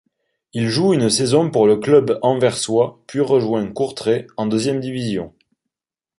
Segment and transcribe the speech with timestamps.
[0.53, 5.35] Il joue une saison pour le club anversois, puis rejoint Courtrai, en deuxième division.